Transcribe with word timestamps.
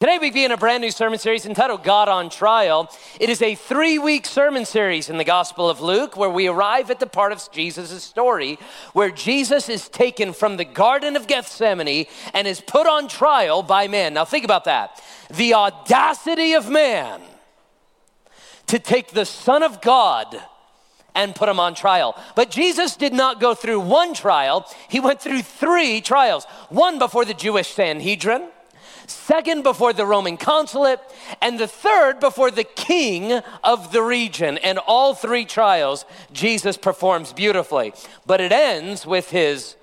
Today 0.00 0.16
we 0.16 0.30
begin 0.30 0.50
a 0.50 0.56
brand 0.56 0.80
new 0.80 0.90
sermon 0.90 1.18
series 1.18 1.44
entitled 1.44 1.84
God 1.84 2.08
on 2.08 2.30
Trial. 2.30 2.90
It 3.20 3.28
is 3.28 3.42
a 3.42 3.54
three 3.54 3.98
week 3.98 4.24
sermon 4.24 4.64
series 4.64 5.10
in 5.10 5.18
the 5.18 5.24
Gospel 5.24 5.68
of 5.68 5.82
Luke 5.82 6.16
where 6.16 6.30
we 6.30 6.48
arrive 6.48 6.90
at 6.90 7.00
the 7.00 7.06
part 7.06 7.32
of 7.32 7.46
Jesus' 7.52 8.02
story 8.02 8.58
where 8.94 9.10
Jesus 9.10 9.68
is 9.68 9.90
taken 9.90 10.32
from 10.32 10.56
the 10.56 10.64
Garden 10.64 11.16
of 11.16 11.26
Gethsemane 11.26 12.06
and 12.32 12.48
is 12.48 12.62
put 12.62 12.86
on 12.86 13.08
trial 13.08 13.62
by 13.62 13.88
men. 13.88 14.14
Now 14.14 14.24
think 14.24 14.46
about 14.46 14.64
that. 14.64 15.02
The 15.30 15.52
audacity 15.52 16.54
of 16.54 16.70
man 16.70 17.20
to 18.68 18.78
take 18.78 19.08
the 19.08 19.26
Son 19.26 19.62
of 19.62 19.82
God 19.82 20.34
and 21.14 21.34
put 21.34 21.50
him 21.50 21.60
on 21.60 21.74
trial. 21.74 22.18
But 22.36 22.50
Jesus 22.50 22.96
did 22.96 23.12
not 23.12 23.38
go 23.38 23.54
through 23.54 23.80
one 23.80 24.14
trial, 24.14 24.66
he 24.88 24.98
went 24.98 25.20
through 25.20 25.42
three 25.42 26.00
trials 26.00 26.46
one 26.70 26.98
before 26.98 27.26
the 27.26 27.34
Jewish 27.34 27.68
Sanhedrin 27.68 28.48
second 29.06 29.62
before 29.62 29.92
the 29.92 30.06
Roman 30.06 30.36
consulate, 30.36 31.00
and 31.40 31.58
the 31.58 31.66
third 31.66 32.20
before 32.20 32.50
the 32.50 32.64
king 32.64 33.40
of 33.64 33.92
the 33.92 34.02
region. 34.02 34.58
And 34.58 34.78
all 34.78 35.14
three 35.14 35.44
trials, 35.44 36.04
Jesus 36.32 36.76
performs 36.76 37.32
beautifully. 37.32 37.92
But 38.26 38.40
it 38.40 38.52
ends 38.52 39.06
with 39.06 39.30
his 39.30 39.76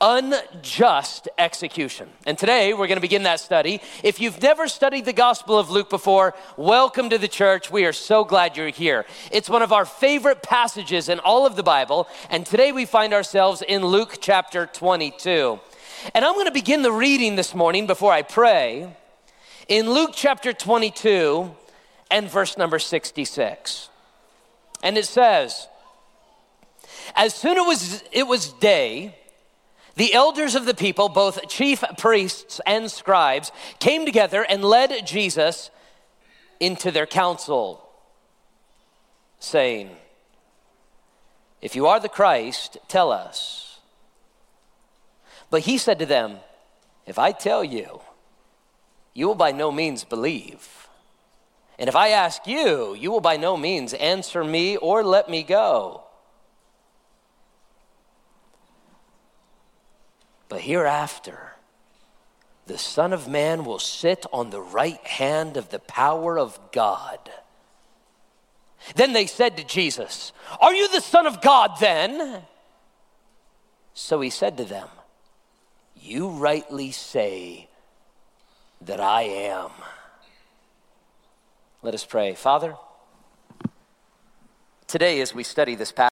unjust 0.00 1.28
execution. 1.38 2.08
And 2.26 2.36
today 2.36 2.74
we're 2.74 2.86
going 2.86 2.98
to 2.98 3.02
begin 3.02 3.22
that 3.22 3.40
study. 3.40 3.80
If 4.02 4.20
you've 4.20 4.42
never 4.42 4.68
studied 4.68 5.06
the 5.06 5.12
Gospel 5.12 5.58
of 5.58 5.70
Luke 5.70 5.88
before, 5.88 6.34
welcome 6.56 7.08
to 7.10 7.18
the 7.18 7.28
church. 7.28 7.70
We 7.70 7.86
are 7.86 7.94
so 7.94 8.22
glad 8.22 8.56
you're 8.56 8.68
here. 8.68 9.06
It's 9.32 9.48
one 9.48 9.62
of 9.62 9.72
our 9.72 9.86
favorite 9.86 10.42
passages 10.42 11.08
in 11.08 11.18
all 11.20 11.46
of 11.46 11.56
the 11.56 11.62
Bible, 11.62 12.08
and 12.28 12.44
today 12.44 12.72
we 12.72 12.84
find 12.84 13.14
ourselves 13.14 13.62
in 13.62 13.84
Luke 13.84 14.18
chapter 14.20 14.66
22. 14.66 15.58
And 16.14 16.24
I'm 16.24 16.34
going 16.34 16.46
to 16.46 16.52
begin 16.52 16.82
the 16.82 16.92
reading 16.92 17.36
this 17.36 17.54
morning 17.54 17.86
before 17.86 18.12
I 18.12 18.22
pray 18.22 18.94
in 19.68 19.90
Luke 19.90 20.10
chapter 20.14 20.52
22 20.52 21.54
and 22.10 22.30
verse 22.30 22.56
number 22.56 22.78
66. 22.78 23.88
And 24.82 24.98
it 24.98 25.06
says, 25.06 25.68
As 27.14 27.34
soon 27.34 27.58
as 27.58 28.04
it 28.12 28.26
was, 28.26 28.52
day, 28.52 29.16
the 29.96 30.14
elders 30.14 30.54
of 30.54 30.66
the 30.66 30.74
people, 30.74 31.08
both 31.08 31.48
chief 31.48 31.82
priests 31.98 32.60
and 32.66 32.90
scribes, 32.90 33.50
came 33.78 34.04
together 34.04 34.44
and 34.48 34.64
led 34.64 35.06
Jesus 35.06 35.70
into 36.60 36.90
their 36.90 37.06
council, 37.06 37.88
saying, 39.40 39.90
If 41.62 41.74
you 41.74 41.86
are 41.86 42.00
the 42.00 42.08
Christ, 42.08 42.78
tell 42.88 43.10
us. 43.10 43.65
But 45.50 45.62
he 45.62 45.78
said 45.78 45.98
to 46.00 46.06
them, 46.06 46.38
If 47.06 47.18
I 47.18 47.32
tell 47.32 47.62
you, 47.62 48.00
you 49.14 49.28
will 49.28 49.34
by 49.34 49.52
no 49.52 49.72
means 49.72 50.04
believe. 50.04 50.88
And 51.78 51.88
if 51.88 51.96
I 51.96 52.08
ask 52.08 52.46
you, 52.46 52.94
you 52.94 53.10
will 53.10 53.20
by 53.20 53.36
no 53.36 53.56
means 53.56 53.94
answer 53.94 54.42
me 54.42 54.76
or 54.76 55.04
let 55.04 55.28
me 55.28 55.42
go. 55.42 56.02
But 60.48 60.60
hereafter, 60.60 61.54
the 62.66 62.78
Son 62.78 63.12
of 63.12 63.28
Man 63.28 63.64
will 63.64 63.78
sit 63.78 64.26
on 64.32 64.50
the 64.50 64.60
right 64.60 65.04
hand 65.06 65.56
of 65.56 65.70
the 65.70 65.78
power 65.78 66.38
of 66.38 66.58
God. 66.72 67.18
Then 68.94 69.12
they 69.12 69.26
said 69.26 69.56
to 69.56 69.64
Jesus, 69.64 70.32
Are 70.60 70.74
you 70.74 70.88
the 70.88 71.00
Son 71.00 71.26
of 71.26 71.40
God 71.40 71.72
then? 71.80 72.42
So 73.94 74.20
he 74.20 74.30
said 74.30 74.56
to 74.58 74.64
them, 74.64 74.88
you 76.06 76.28
rightly 76.28 76.92
say 76.92 77.68
that 78.80 79.00
I 79.00 79.22
am. 79.22 79.70
Let 81.82 81.94
us 81.94 82.04
pray. 82.04 82.34
Father, 82.34 82.76
today 84.86 85.20
as 85.20 85.34
we 85.34 85.42
study 85.42 85.74
this 85.74 85.92
passage, 85.92 86.04